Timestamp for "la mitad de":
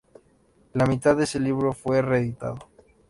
0.73-1.25